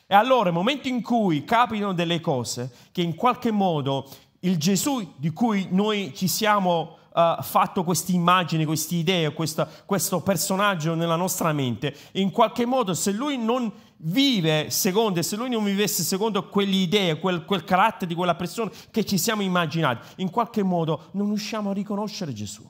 [0.06, 4.08] E allora, nel momento in cui capitano delle cose che in qualche modo
[4.42, 10.22] il Gesù di cui noi ci siamo uh, fatto queste immagini, queste idee, questa, questo
[10.22, 15.64] personaggio nella nostra mente, in qualche modo se lui non vive secondo, se lui non
[15.64, 20.30] vivesse secondo quelle idee, quel, quel carattere di quella persona che ci siamo immaginati, in
[20.30, 22.70] qualche modo non riusciamo a riconoscere Gesù.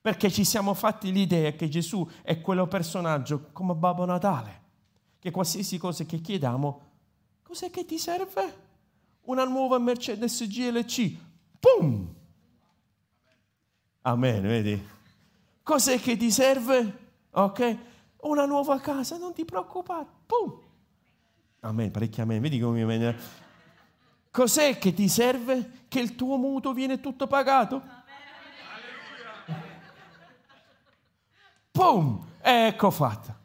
[0.00, 4.62] Perché ci siamo fatti l'idea che Gesù è quello personaggio come Babbo Natale,
[5.18, 6.82] che qualsiasi cosa che chiediamo,
[7.42, 8.64] cos'è che ti serve?
[9.22, 11.16] Una nuova Mercedes GLC.
[11.58, 12.15] Pum!
[14.06, 14.88] Amen, vedi?
[15.64, 16.98] Cos'è che ti serve?
[17.32, 17.76] Ok?
[18.20, 20.06] Una nuova casa, non ti preoccupare.
[20.24, 20.60] Pum!
[21.60, 22.40] Amen, parecchia amen.
[22.40, 23.16] Vedi come mi viene.
[24.30, 25.86] Cos'è che ti serve?
[25.88, 27.82] Che il tuo mutuo viene tutto pagato?
[31.72, 32.24] Pum!
[32.40, 33.36] Ecco fatta.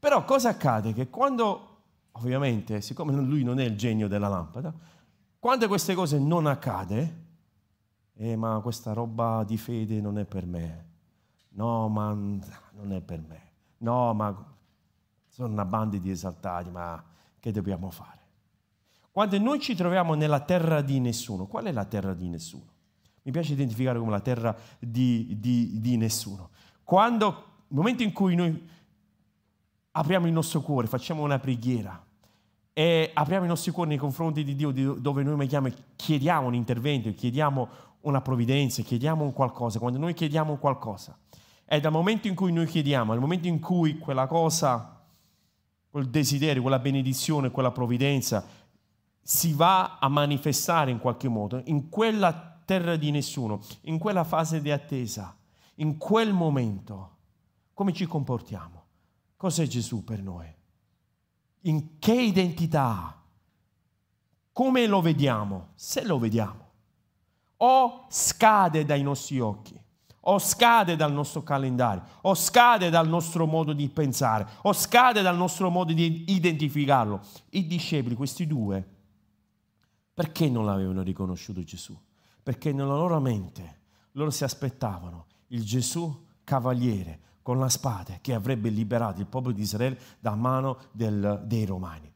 [0.00, 0.92] Però cosa accade?
[0.94, 4.74] Che quando, ovviamente, siccome lui non è il genio della lampada,
[5.38, 7.26] quando queste cose non accade,
[8.20, 10.86] eh, ma questa roba di fede non è per me.
[11.50, 13.40] No, ma non è per me.
[13.78, 14.54] No, ma
[15.28, 17.02] sono una banda di esaltati, ma
[17.38, 18.18] che dobbiamo fare?
[19.12, 22.66] Quando noi ci troviamo nella terra di nessuno, qual è la terra di nessuno?
[23.22, 26.50] Mi piace identificare come la terra di, di, di nessuno.
[26.82, 27.26] Quando,
[27.68, 28.68] nel momento in cui noi
[29.92, 32.04] apriamo il nostro cuore, facciamo una preghiera,
[32.72, 35.48] e apriamo i nostri cuori nei confronti di Dio, dove noi
[35.96, 37.68] chiediamo un intervento, chiediamo
[38.02, 41.18] una provvidenza, chiediamo un qualcosa, quando noi chiediamo qualcosa,
[41.64, 45.04] è dal momento in cui noi chiediamo, al momento in cui quella cosa,
[45.90, 48.46] quel desiderio, quella benedizione, quella provvidenza
[49.20, 54.62] si va a manifestare in qualche modo, in quella terra di nessuno, in quella fase
[54.62, 55.36] di attesa,
[55.76, 57.16] in quel momento,
[57.74, 58.84] come ci comportiamo?
[59.36, 60.46] Cos'è Gesù per noi?
[61.62, 63.22] In che identità?
[64.52, 65.68] Come lo vediamo?
[65.74, 66.67] Se lo vediamo
[67.58, 69.80] o scade dai nostri occhi,
[70.20, 75.36] o scade dal nostro calendario, o scade dal nostro modo di pensare, o scade dal
[75.36, 77.20] nostro modo di identificarlo.
[77.50, 78.86] I discepoli, questi due,
[80.12, 81.96] perché non l'avevano riconosciuto Gesù?
[82.42, 83.76] Perché nella loro mente
[84.12, 89.62] loro si aspettavano il Gesù cavaliere con la spada che avrebbe liberato il popolo di
[89.62, 92.12] Israele da mano del, dei romani.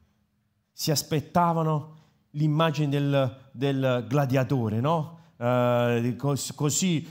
[0.71, 2.01] Si aspettavano
[2.31, 5.21] l'immagine del, del gladiatore, no?
[5.43, 7.05] Uh, così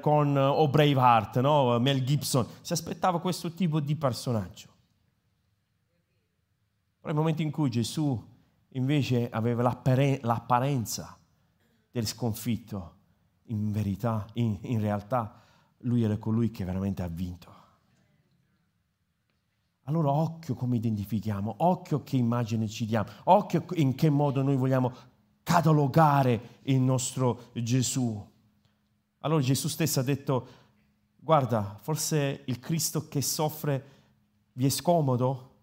[0.00, 1.78] con o Braveheart, no?
[1.78, 4.68] Mel Gibson, si aspettava questo tipo di personaggio.
[7.00, 8.20] Però nel momento in cui Gesù
[8.70, 11.16] invece aveva l'apparenza
[11.92, 12.94] del sconfitto,
[13.44, 15.40] in verità, in, in realtà,
[15.82, 17.54] lui era colui che veramente ha vinto.
[19.84, 24.92] Allora occhio come identifichiamo, occhio che immagine ci diamo, occhio in che modo noi vogliamo
[25.48, 28.22] catalogare il nostro Gesù.
[29.20, 30.46] Allora Gesù stesso ha detto,
[31.16, 33.84] guarda, forse il Cristo che soffre
[34.52, 35.54] vi è scomodo,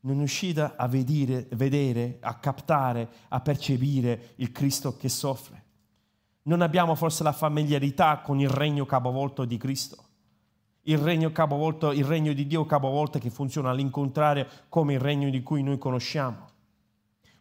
[0.00, 5.64] non riuscite a vedere, vedere, a captare, a percepire il Cristo che soffre.
[6.44, 10.02] Non abbiamo forse la familiarità con il regno capovolto di Cristo.
[10.84, 15.42] Il regno capovolto, il regno di Dio capovolto che funziona all'incontrario come il regno di
[15.42, 16.49] cui noi conosciamo.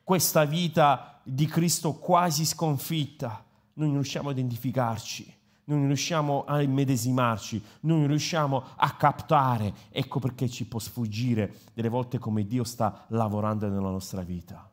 [0.09, 6.63] Questa vita di Cristo quasi sconfitta, noi non riusciamo a identificarci, noi non riusciamo a
[6.63, 9.71] immedesimarci, noi non riusciamo a captare.
[9.91, 14.67] Ecco perché ci può sfuggire delle volte come Dio sta lavorando nella nostra vita.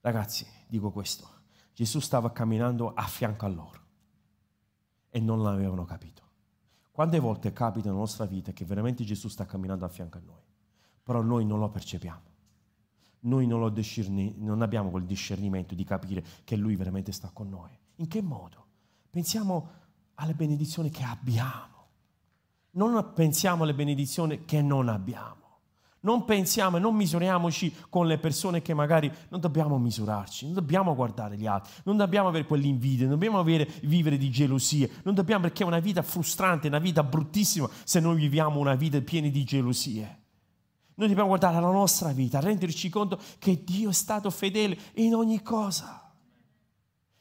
[0.00, 1.28] Ragazzi, dico questo,
[1.72, 3.80] Gesù stava camminando a fianco a loro
[5.08, 6.22] e non l'avevano capito.
[6.90, 10.42] Quante volte capita nella nostra vita che veramente Gesù sta camminando a fianco a noi,
[11.00, 12.30] però noi non lo percepiamo
[13.24, 17.70] noi non, discerni, non abbiamo quel discernimento di capire che Lui veramente sta con noi.
[17.96, 18.66] In che modo?
[19.10, 19.68] Pensiamo
[20.14, 21.70] alle benedizioni che abbiamo.
[22.72, 25.40] Non pensiamo alle benedizioni che non abbiamo.
[26.00, 30.96] Non pensiamo e non misuriamoci con le persone che magari non dobbiamo misurarci, non dobbiamo
[30.96, 35.42] guardare gli altri, non dobbiamo avere quell'invidia, non dobbiamo avere, vivere di gelosie, non dobbiamo
[35.42, 39.44] perché è una vita frustrante, una vita bruttissima se noi viviamo una vita piena di
[39.44, 40.21] gelosie.
[40.94, 45.42] Noi dobbiamo guardare la nostra vita, renderci conto che Dio è stato fedele in ogni
[45.42, 46.12] cosa.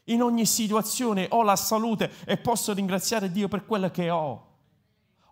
[0.05, 4.49] In ogni situazione ho la salute e posso ringraziare Dio per quello che ho.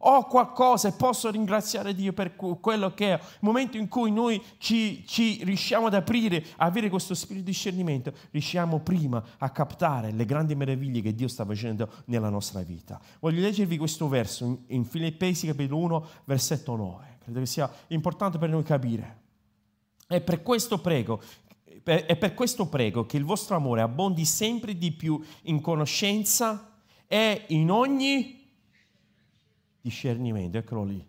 [0.04, 3.18] Ho qualcosa e posso ringraziare Dio per quello che ho.
[3.18, 7.52] Il momento in cui noi ci, ci riusciamo ad aprire, a avere questo spirito di
[7.52, 13.02] discernimento, riusciamo prima a captare le grandi meraviglie che Dio sta facendo nella nostra vita.
[13.20, 18.50] Voglio leggervi questo verso in Filippesi capitolo 1, versetto 9 credo che sia importante per
[18.50, 19.18] noi capire.
[20.08, 21.22] E per questo prego,
[21.84, 27.46] e per questo prego che il vostro amore abbondi sempre di più in conoscenza e
[27.50, 28.48] in ogni
[29.82, 31.06] discernimento, eccolo lì,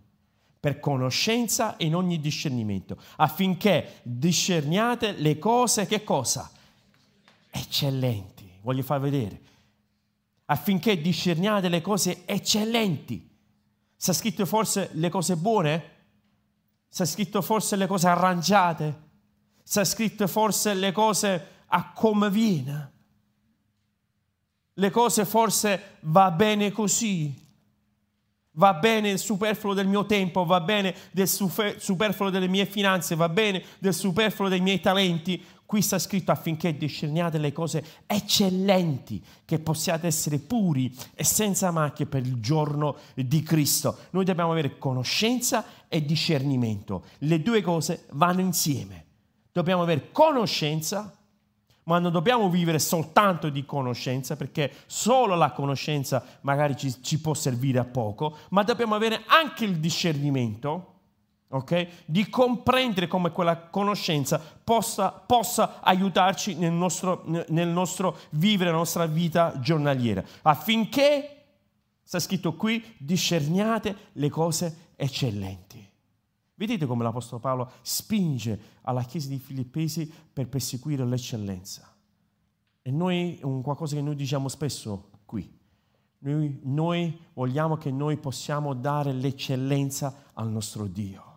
[0.61, 6.51] per conoscenza e in ogni discernimento, affinché discerniate le cose, che cosa?
[7.49, 9.41] Eccellenti, voglio far vedere,
[10.45, 13.29] affinché discerniate le cose eccellenti.
[13.97, 15.99] Sta scritto forse le cose buone?
[16.93, 19.09] Sta scritto forse le cose arrangiate?
[19.63, 22.93] Sta scritto forse le cose a come viene?
[24.75, 27.49] Le cose forse va bene così?
[28.55, 33.29] Va bene il superfluo del mio tempo, va bene del superfluo delle mie finanze, va
[33.29, 35.43] bene del superfluo dei miei talenti.
[35.71, 42.07] Qui sta scritto affinché discerniate le cose eccellenti, che possiate essere puri e senza macchie
[42.07, 43.97] per il giorno di Cristo.
[44.11, 47.05] Noi dobbiamo avere conoscenza e discernimento.
[47.19, 49.05] Le due cose vanno insieme.
[49.53, 51.17] Dobbiamo avere conoscenza
[51.85, 57.35] ma non dobbiamo vivere soltanto di conoscenza, perché solo la conoscenza magari ci, ci può
[57.35, 61.00] servire a poco, ma dobbiamo avere anche il discernimento.
[61.53, 61.89] Okay?
[62.05, 69.07] Di comprendere come quella conoscenza possa, possa aiutarci nel nostro, nel nostro vivere la nostra
[69.07, 71.37] vita giornaliera, affinché,
[72.03, 75.85] sta scritto qui, discerniate le cose eccellenti.
[76.55, 81.93] Vedete come l'Apostolo Paolo spinge alla Chiesa di Filippesi per perseguire l'eccellenza.
[82.83, 85.59] E noi è un qualcosa che noi diciamo spesso qui.
[86.19, 91.30] Noi, noi vogliamo che noi possiamo dare l'eccellenza al nostro Dio.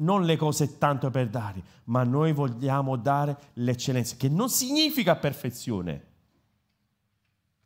[0.00, 6.06] Non le cose tanto per dare, ma noi vogliamo dare l'eccellenza, che non significa perfezione.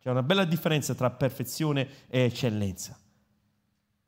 [0.01, 2.99] C'è una bella differenza tra perfezione e eccellenza.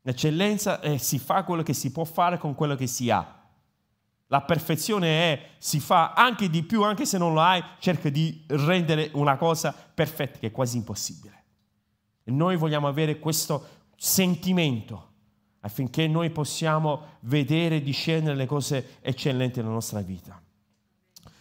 [0.01, 3.43] L'eccellenza è si fa quello che si può fare con quello che si ha.
[4.27, 8.43] La perfezione è si fa anche di più, anche se non lo hai, cerca di
[8.47, 11.43] rendere una cosa perfetta, che è quasi impossibile.
[12.23, 15.13] E noi vogliamo avere questo sentimento
[15.65, 20.39] affinché noi possiamo vedere e discernere le cose eccellenti nella nostra vita.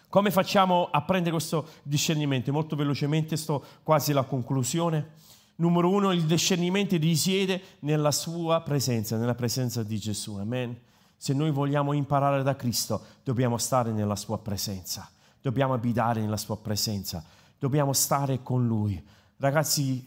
[0.08, 2.50] Come facciamo a prendere questo discernimento?
[2.50, 5.10] Molto velocemente, sto quasi alla conclusione.
[5.56, 10.36] Numero uno, il discernimento risiede nella sua presenza, nella presenza di Gesù.
[10.36, 10.74] Amen.
[11.16, 15.10] Se noi vogliamo imparare da Cristo, dobbiamo stare nella sua presenza,
[15.42, 17.22] dobbiamo abitare nella sua presenza,
[17.58, 19.02] dobbiamo stare con Lui.
[19.36, 20.02] Ragazzi,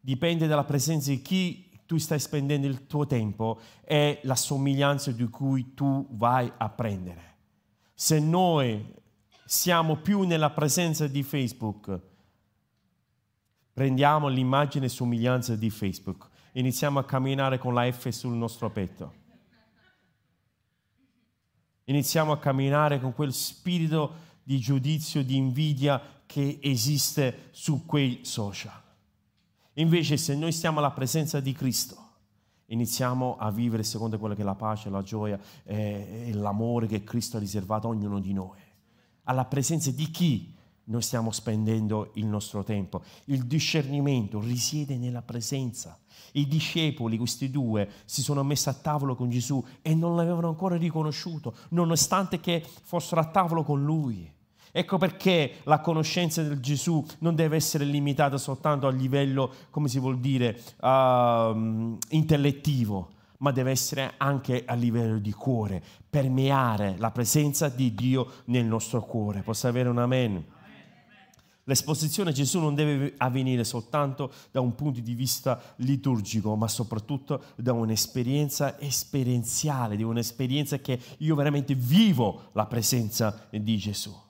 [0.00, 5.28] dipende dalla presenza di chi tu stai spendendo il tuo tempo e la somiglianza di
[5.28, 7.36] cui tu vai a prendere.
[7.94, 8.94] Se noi
[9.44, 12.12] siamo più nella presenza di Facebook,
[13.74, 19.22] Prendiamo l'immagine e somiglianza di Facebook, iniziamo a camminare con la F sul nostro petto.
[21.86, 28.80] Iniziamo a camminare con quel spirito di giudizio, di invidia che esiste su quei social.
[29.74, 31.96] Invece se noi stiamo alla presenza di Cristo,
[32.66, 37.36] iniziamo a vivere secondo quello che è la pace, la gioia e l'amore che Cristo
[37.36, 38.58] ha riservato a ognuno di noi.
[39.24, 40.54] Alla presenza di chi?
[40.86, 43.02] noi stiamo spendendo il nostro tempo.
[43.26, 45.98] Il discernimento risiede nella presenza.
[46.32, 50.76] I discepoli, questi due, si sono messi a tavolo con Gesù e non l'avevano ancora
[50.76, 54.30] riconosciuto, nonostante che fossero a tavolo con lui.
[54.76, 60.00] Ecco perché la conoscenza del Gesù non deve essere limitata soltanto a livello, come si
[60.00, 67.68] vuol dire, uh, intellettivo, ma deve essere anche a livello di cuore, permeare la presenza
[67.68, 69.42] di Dio nel nostro cuore.
[69.42, 70.44] Posso avere un amen?
[71.62, 77.44] L'esposizione a Gesù non deve avvenire soltanto da un punto di vista liturgico, ma soprattutto
[77.54, 84.23] da un'esperienza esperienziale, di un'esperienza che io veramente vivo la presenza di Gesù.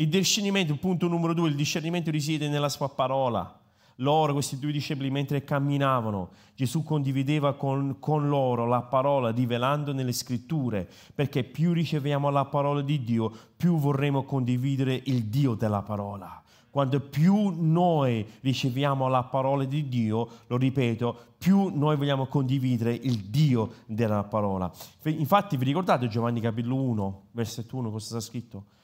[0.00, 3.60] Il discernimento, punto numero due, il discernimento risiede nella sua parola.
[3.96, 10.12] Loro, questi due discepoli, mentre camminavano, Gesù condivideva con, con, loro la parola, rivelando nelle
[10.12, 16.44] scritture, perché più riceviamo la parola di Dio, più vorremmo condividere il Dio della parola.
[16.70, 23.24] Quando più noi riceviamo la parola di Dio, lo ripeto, più noi vogliamo condividere il
[23.24, 24.70] Dio della parola.
[25.06, 28.76] Infatti vi ricordate Giovanni capitolo 1, versetto 1, cosa sta scritto?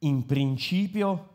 [0.00, 1.34] In principio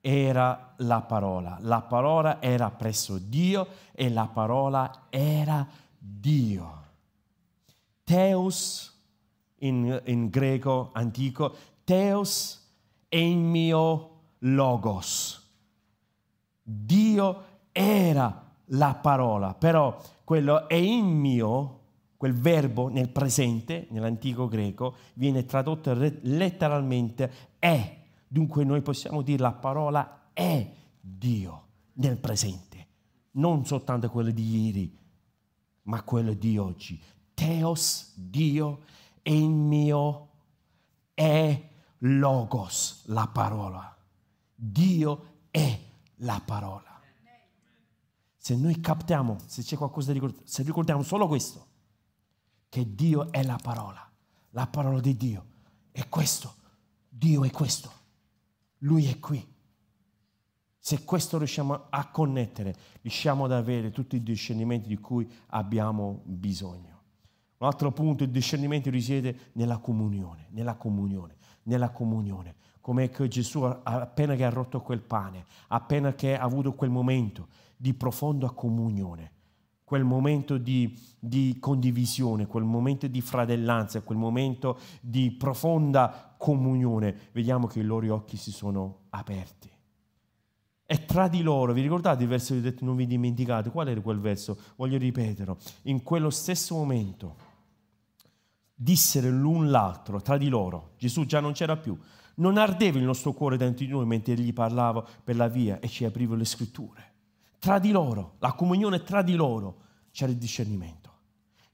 [0.00, 5.66] era la parola, la parola era presso Dio e la parola era
[5.98, 6.84] Dio.
[8.04, 8.94] Theos
[9.58, 12.64] in, in greco antico, Theos
[13.08, 15.42] è il mio logos.
[16.62, 21.80] Dio era la parola, però quello è in mio,
[22.16, 27.95] quel verbo nel presente, nell'antico greco, viene tradotto letteralmente è.
[28.28, 31.64] Dunque noi possiamo dire la parola è Dio
[31.94, 32.74] nel presente.
[33.36, 34.98] non soltanto quello di ieri,
[35.82, 37.00] ma quello di oggi.
[37.34, 38.80] Teos, Dio,
[39.22, 40.28] e il mio
[41.12, 41.68] è
[41.98, 43.94] Logos, la parola.
[44.54, 45.78] Dio è
[46.16, 47.00] la parola.
[48.36, 51.66] Se noi captiamo, se c'è qualcosa da ricordare, se ricordiamo solo questo,
[52.68, 54.08] che Dio è la parola,
[54.50, 55.46] la parola di Dio,
[55.90, 56.54] è questo,
[57.08, 57.90] Dio è questo,
[58.78, 59.54] Lui è qui.
[60.78, 66.94] Se questo riusciamo a connettere, riusciamo ad avere tutti i discernimenti di cui abbiamo bisogno.
[67.58, 72.54] Un altro punto, il discernimento risiede nella comunione, nella comunione, nella comunione.
[72.80, 77.48] Come che Gesù, appena che ha rotto quel pane, appena che ha avuto quel momento
[77.76, 79.32] di profonda comunione,
[79.82, 87.66] quel momento di, di, condivisione, quel momento di fratellanza, quel momento di profonda comunione, vediamo
[87.66, 89.70] che i loro occhi si sono aperti.
[90.88, 93.70] E tra di loro, vi ricordate il verso che ho detto non vi dimenticate?
[93.70, 94.56] Qual era quel verso?
[94.76, 95.58] Voglio ripeterlo.
[95.82, 97.36] In quello stesso momento
[98.72, 101.98] dissero l'un l'altro, tra di loro, Gesù già non c'era più,
[102.36, 105.88] non ardeva il nostro cuore dentro di noi mentre egli parlava per la via e
[105.88, 107.14] ci apriva le scritture.
[107.58, 109.80] Tra di loro, la comunione tra di loro,
[110.12, 111.14] c'era il discernimento.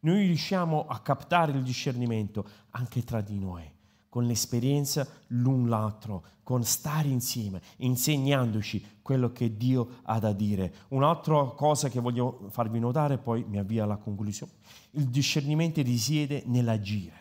[0.00, 3.70] Noi riusciamo a captare il discernimento anche tra di noi
[4.12, 10.70] con l'esperienza l'un l'altro, con stare insieme, insegnandoci quello che Dio ha da dire.
[10.88, 14.52] Un'altra cosa che voglio farvi notare, poi mi avvio alla conclusione,
[14.90, 17.14] il discernimento risiede nell'agire.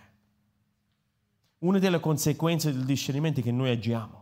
[1.60, 4.21] Una delle conseguenze del discernimento è che noi agiamo.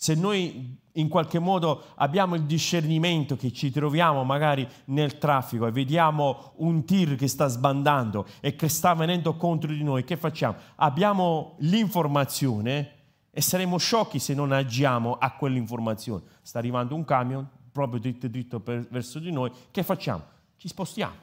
[0.00, 5.72] Se noi in qualche modo abbiamo il discernimento che ci troviamo magari nel traffico e
[5.72, 10.54] vediamo un tir che sta sbandando e che sta venendo contro di noi, che facciamo?
[10.76, 12.92] Abbiamo l'informazione
[13.32, 16.22] e saremo sciocchi se non agiamo a quell'informazione.
[16.42, 20.22] Sta arrivando un camion proprio dritto dritto per, verso di noi, che facciamo?
[20.58, 21.16] Ci spostiamo,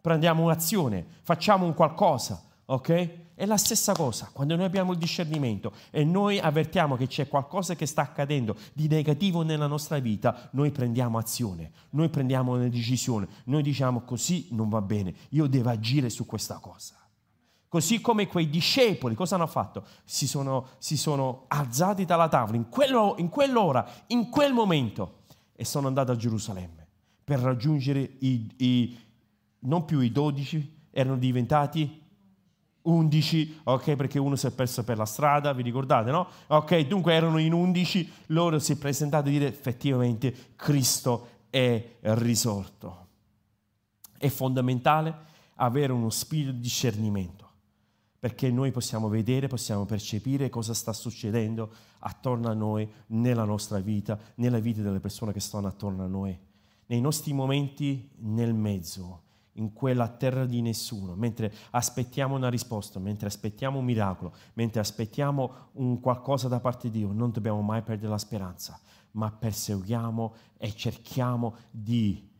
[0.00, 3.10] prendiamo un'azione, facciamo un qualcosa, ok?
[3.34, 7.74] È la stessa cosa quando noi abbiamo il discernimento e noi avvertiamo che c'è qualcosa
[7.74, 13.26] che sta accadendo di negativo nella nostra vita, noi prendiamo azione, noi prendiamo una decisione,
[13.44, 16.96] noi diciamo così non va bene, io devo agire su questa cosa.
[17.68, 19.86] Così come quei discepoli, cosa hanno fatto?
[20.04, 25.20] Si sono, si sono alzati dalla tavola in, quello, in quell'ora, in quel momento,
[25.54, 26.86] e sono andati a Gerusalemme
[27.24, 28.98] per raggiungere i, i
[29.60, 32.01] non più i dodici, erano diventati
[32.82, 36.26] 11, ok, perché uno si è perso per la strada, vi ricordate, no?
[36.48, 43.06] Ok, dunque erano in 11, loro si è presentato a dire effettivamente Cristo è risorto.
[44.18, 47.50] È fondamentale avere uno spirito di discernimento,
[48.18, 54.18] perché noi possiamo vedere, possiamo percepire cosa sta succedendo attorno a noi, nella nostra vita,
[54.36, 56.36] nella vita delle persone che stanno attorno a noi,
[56.86, 59.22] nei nostri momenti nel mezzo
[59.54, 65.70] in quella terra di nessuno, mentre aspettiamo una risposta, mentre aspettiamo un miracolo, mentre aspettiamo
[65.72, 68.80] un qualcosa da parte di Dio, non dobbiamo mai perdere la speranza,
[69.12, 72.30] ma perseguiamo e cerchiamo di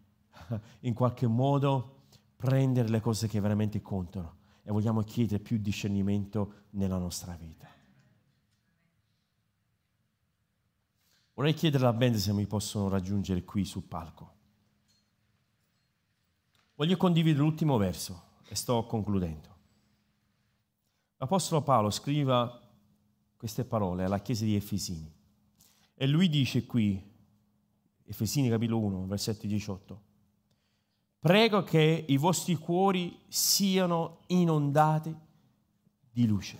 [0.80, 2.04] in qualche modo
[2.36, 7.68] prendere le cose che veramente contano e vogliamo chiedere più discernimento nella nostra vita.
[11.34, 14.40] Vorrei chiedere alla band se mi possono raggiungere qui sul palco.
[16.82, 19.48] Voglio condividere l'ultimo verso e sto concludendo.
[21.18, 22.58] L'Apostolo Paolo scrive
[23.36, 25.08] queste parole alla chiesa di Efesini
[25.94, 27.00] e lui dice qui,
[28.02, 30.02] Efesini capitolo 1, versetto 18,
[31.20, 35.16] prego che i vostri cuori siano inondati
[36.10, 36.58] di luce.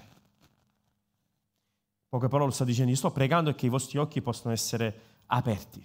[2.08, 5.84] Poche parole sta dicendo, io sto pregando che i vostri occhi possano essere aperti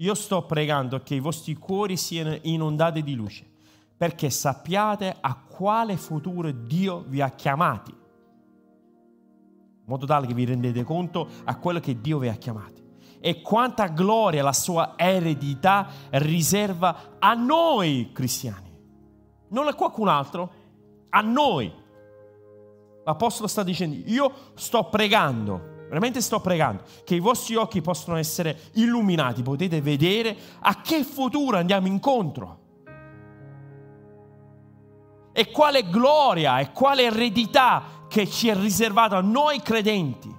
[0.00, 3.44] io sto pregando che i vostri cuori siano inondati di luce,
[3.96, 10.84] perché sappiate a quale futuro Dio vi ha chiamati, in modo tale che vi rendete
[10.84, 12.86] conto a quello che Dio vi ha chiamati
[13.20, 18.72] e quanta gloria la sua eredità riserva a noi cristiani,
[19.48, 20.52] non a qualcun altro,
[21.08, 21.72] a noi.
[23.04, 28.58] L'Apostolo sta dicendo, io sto pregando veramente sto pregando che i vostri occhi possano essere
[28.74, 32.56] illuminati, potete vedere a che futuro andiamo incontro.
[35.32, 40.34] E quale gloria e quale eredità che ci è riservata a noi credenti.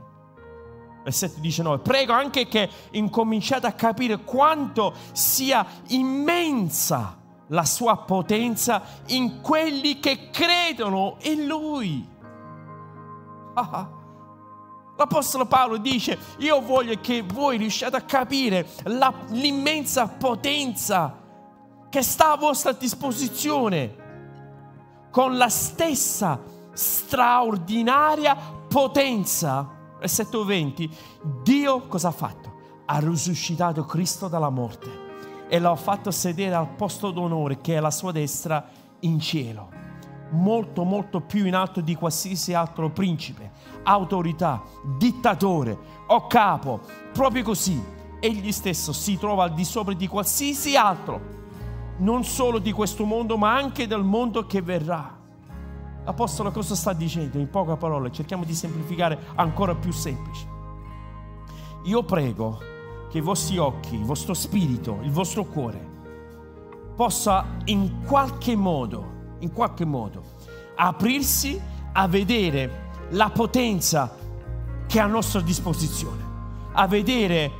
[1.03, 9.41] Versetto 19, prego anche che incominciate a capire quanto sia immensa la sua potenza in
[9.41, 12.07] quelli che credono in Lui.
[13.53, 13.98] Ah, ah.
[14.99, 21.17] L'Apostolo Paolo dice, io voglio che voi riusciate a capire la, l'immensa potenza
[21.87, 23.95] che sta a vostra disposizione,
[25.09, 26.41] con la stessa
[26.73, 28.35] straordinaria
[28.67, 29.69] potenza.
[29.97, 30.89] Versetto 20,
[31.43, 32.81] Dio cosa ha fatto?
[32.83, 37.77] Ha risuscitato Cristo dalla morte e lo ha fatto sedere al posto d'onore che è
[37.77, 38.67] alla sua destra
[38.99, 39.69] in cielo,
[40.31, 43.51] molto molto più in alto di qualsiasi altro principe,
[43.83, 44.61] autorità,
[44.97, 45.77] dittatore
[46.07, 46.81] o capo,
[47.13, 47.81] proprio così.
[48.19, 51.37] Egli stesso si trova al di sopra di qualsiasi altro,
[51.97, 55.17] non solo di questo mondo, ma anche del mondo che verrà.
[56.03, 57.37] L'Apostolo cosa sta dicendo?
[57.37, 60.47] In poche parole, cerchiamo di semplificare ancora più semplice.
[61.83, 62.59] Io prego
[63.09, 65.87] che i vostri occhi, il vostro spirito, il vostro cuore
[66.95, 70.21] possa in qualche modo, in qualche modo,
[70.75, 71.59] aprirsi
[71.93, 74.15] a vedere la potenza
[74.87, 76.23] che è a nostra disposizione,
[76.73, 77.51] a vedere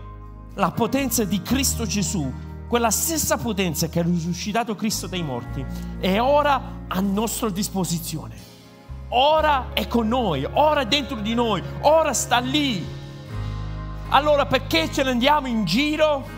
[0.55, 2.31] la potenza di Cristo Gesù,
[2.67, 5.65] quella stessa potenza che ha risuscitato Cristo dai morti,
[5.99, 8.47] è ora a nostra disposizione.
[9.09, 12.85] Ora è con noi, ora è dentro di noi, ora sta lì.
[14.09, 16.37] Allora perché ce ne andiamo in giro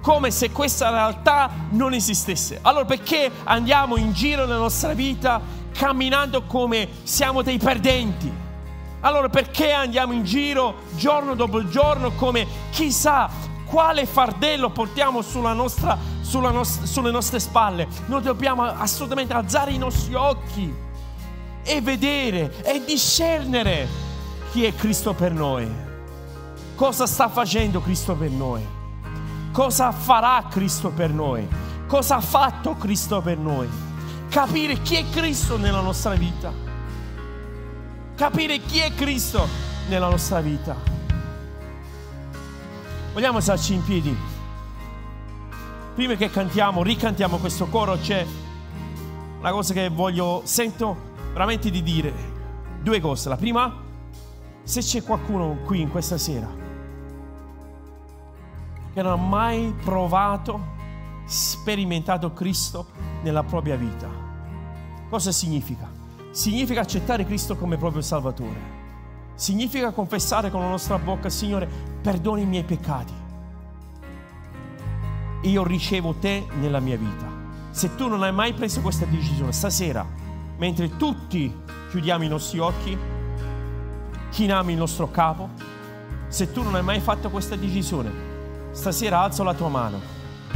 [0.00, 2.58] come se questa realtà non esistesse?
[2.62, 5.40] Allora perché andiamo in giro nella nostra vita
[5.72, 8.48] camminando come siamo dei perdenti?
[9.00, 13.30] Allora perché andiamo in giro giorno dopo giorno come chissà
[13.64, 17.88] quale fardello portiamo sulla nostra, sulla nostra, sulle nostre spalle?
[18.06, 20.74] Noi dobbiamo assolutamente alzare i nostri occhi
[21.62, 23.88] e vedere e discernere
[24.50, 25.68] chi è Cristo per noi.
[26.74, 28.62] Cosa sta facendo Cristo per noi?
[29.52, 31.46] Cosa farà Cristo per noi?
[31.86, 33.89] Cosa ha fatto Cristo per noi?
[34.30, 36.52] Capire chi è Cristo nella nostra vita.
[38.14, 39.44] Capire chi è Cristo
[39.88, 40.76] nella nostra vita.
[43.12, 44.16] Vogliamo alzarci in piedi?
[45.96, 48.24] Prima che cantiamo, ricantiamo questo coro, c'è
[49.40, 50.96] una cosa che voglio, sento
[51.32, 52.14] veramente di dire.
[52.80, 53.28] Due cose.
[53.28, 53.82] La prima,
[54.62, 56.48] se c'è qualcuno qui in questa sera
[58.94, 60.78] che non ha mai provato,
[61.24, 64.08] sperimentato Cristo nella propria vita.
[65.08, 65.88] Cosa significa?
[66.30, 68.78] Significa accettare Cristo come proprio Salvatore.
[69.34, 71.68] Significa confessare con la nostra bocca, Signore,
[72.00, 73.12] perdoni i miei peccati.
[75.42, 77.26] Io ricevo te nella mia vita.
[77.70, 80.06] Se tu non hai mai preso questa decisione, stasera,
[80.58, 81.54] mentre tutti
[81.90, 82.96] chiudiamo i nostri occhi,
[84.30, 85.48] chiniamo il nostro capo,
[86.28, 88.28] se tu non hai mai fatto questa decisione,
[88.72, 90.00] Stasera alzo la tua mano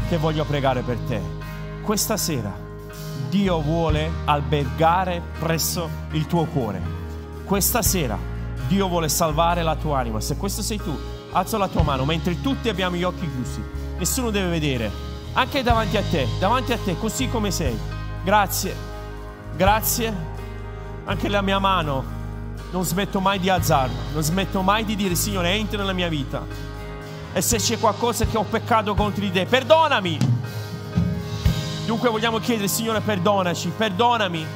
[0.09, 1.44] che voglio pregare per te.
[1.85, 2.51] Questa sera
[3.29, 6.81] Dio vuole albergare presso il tuo cuore.
[7.45, 8.17] Questa sera
[8.67, 10.19] Dio vuole salvare la tua anima.
[10.19, 10.99] Se questo sei tu,
[11.33, 13.63] alzo la tua mano mentre tutti abbiamo gli occhi chiusi.
[13.99, 14.91] Nessuno deve vedere.
[15.35, 17.79] Anche davanti a te, davanti a te, così come sei.
[18.25, 18.75] Grazie.
[19.55, 20.15] Grazie.
[21.05, 22.03] Anche la mia mano
[22.71, 23.99] non smetto mai di alzarla.
[24.15, 26.73] Non smetto mai di dire, Signore, entra nella mia vita
[27.35, 30.19] e se c'è qualcosa che ho peccato contro di te, perdonami.
[31.87, 34.47] Dunque vogliamo chiedere, Signore, perdonaci, perdonami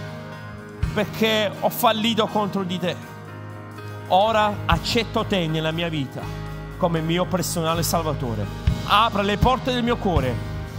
[0.94, 2.96] perché ho fallito contro di te.
[4.08, 6.22] Ora accetto te nella mia vita
[6.78, 8.46] come mio personale Salvatore.
[8.86, 10.34] Apra le porte del mio cuore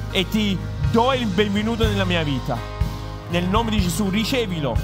[0.10, 0.58] e ti
[0.92, 2.58] do il benvenuto nella mia vita.
[3.30, 4.76] Nel nome di Gesù, ricevilo.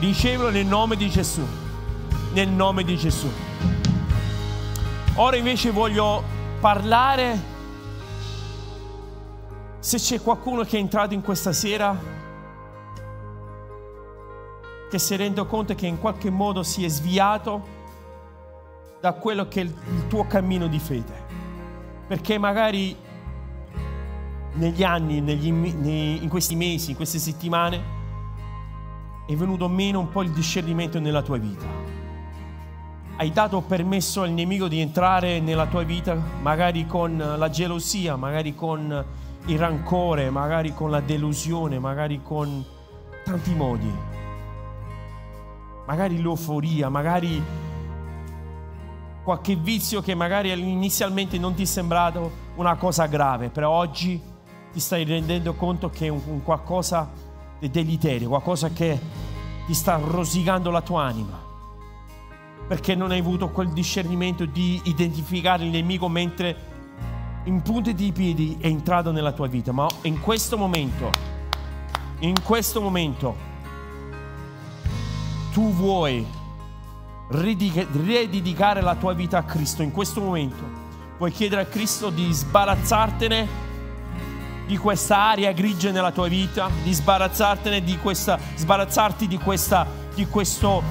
[0.00, 1.46] Ricevilo nel nome di Gesù.
[2.32, 3.30] Nel nome di Gesù.
[5.14, 6.24] Ora invece voglio
[6.58, 7.38] parlare,
[9.80, 11.96] se c'è qualcuno che è entrato in questa sera,
[14.90, 17.78] che si rende conto che in qualche modo si è sviato
[19.00, 21.28] da quello che è il tuo cammino di fede.
[22.06, 22.94] Perché magari
[24.52, 27.98] negli anni, negli, in questi mesi, in queste settimane,
[29.26, 31.98] è venuto meno un po' il discernimento nella tua vita
[33.20, 38.54] hai dato permesso al nemico di entrare nella tua vita, magari con la gelosia, magari
[38.54, 39.04] con
[39.46, 42.64] il rancore, magari con la delusione, magari con
[43.24, 43.92] tanti modi,
[45.86, 47.42] magari l'euforia, magari
[49.22, 54.20] qualche vizio che magari inizialmente non ti è sembrato una cosa grave, però oggi
[54.72, 57.10] ti stai rendendo conto che è un, qualcosa
[57.58, 58.98] di deleterio, qualcosa che
[59.66, 61.48] ti sta rosicando la tua anima.
[62.66, 66.69] Perché non hai avuto quel discernimento di identificare il nemico mentre
[67.44, 69.72] in punta di piedi è entrato nella tua vita.
[69.72, 71.10] Ma in questo momento,
[72.20, 73.48] in questo momento,
[75.52, 76.26] tu vuoi
[77.30, 80.62] ridedicare la tua vita a Cristo in questo momento,
[81.16, 83.68] puoi chiedere a Cristo di sbarazzartene
[84.66, 90.26] di questa aria grigia nella tua vita, di sbarazzartene di questa, sbarazzarti di questa, di
[90.26, 90.82] questo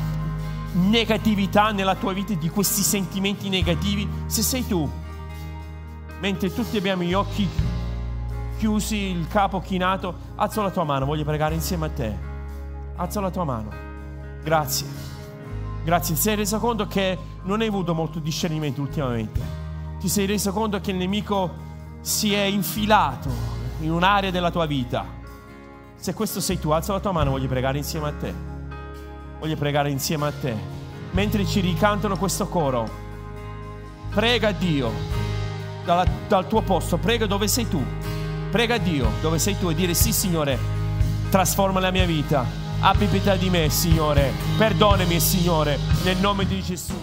[0.74, 4.08] negatività nella tua vita, di questi sentimenti negativi.
[4.26, 4.90] Se sei tu,
[6.20, 7.48] mentre tutti abbiamo gli occhi
[8.58, 12.18] chiusi, il capo chinato, alza la tua mano, voglio pregare insieme a te.
[12.96, 13.70] Alza la tua mano.
[14.44, 14.86] Grazie.
[15.84, 16.16] Grazie.
[16.16, 19.40] Ti sei reso conto che non hai avuto molto discernimento ultimamente.
[20.00, 21.68] Ti sei reso conto che il nemico
[22.02, 23.30] si è infilato
[23.80, 25.06] in un'area della tua vita.
[25.96, 28.34] Se questo sei tu, alza la tua mano, voglio pregare insieme a te.
[29.40, 30.54] Voglio pregare insieme a te.
[31.12, 32.88] Mentre ci ricantano questo coro,
[34.10, 35.29] prega Dio
[35.84, 37.84] dal, dal tuo posto, prega dove sei tu.
[38.52, 40.58] Prega Dio dove sei tu e dire sì Signore,
[41.30, 42.46] trasforma la mia vita.
[42.82, 44.32] Abbi pietà di me, Signore.
[44.58, 46.98] Perdonami, Signore, nel nome di Gesù.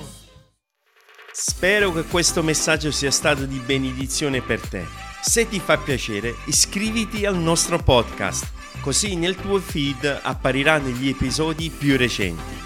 [1.31, 4.87] Spero che questo messaggio sia stato di benedizione per te.
[5.21, 8.51] Se ti fa piacere, iscriviti al nostro podcast,
[8.81, 12.66] così nel tuo feed appariranno gli episodi più recenti.